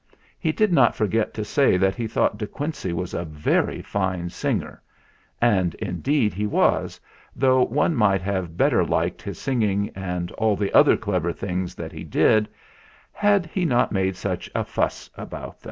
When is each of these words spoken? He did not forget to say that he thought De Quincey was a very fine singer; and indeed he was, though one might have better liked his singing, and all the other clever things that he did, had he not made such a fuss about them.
He 0.39 0.51
did 0.51 0.73
not 0.73 0.95
forget 0.95 1.31
to 1.35 1.45
say 1.45 1.77
that 1.77 1.93
he 1.93 2.07
thought 2.07 2.39
De 2.39 2.47
Quincey 2.47 2.91
was 2.91 3.13
a 3.13 3.23
very 3.23 3.83
fine 3.83 4.31
singer; 4.31 4.81
and 5.39 5.75
indeed 5.75 6.33
he 6.33 6.47
was, 6.47 6.99
though 7.35 7.61
one 7.65 7.93
might 7.93 8.23
have 8.23 8.57
better 8.57 8.83
liked 8.83 9.21
his 9.21 9.37
singing, 9.37 9.91
and 9.93 10.31
all 10.39 10.55
the 10.55 10.73
other 10.73 10.97
clever 10.97 11.31
things 11.31 11.75
that 11.75 11.91
he 11.91 12.03
did, 12.03 12.49
had 13.11 13.45
he 13.45 13.63
not 13.63 13.91
made 13.91 14.15
such 14.15 14.49
a 14.55 14.63
fuss 14.63 15.07
about 15.15 15.51
them. 15.51 15.59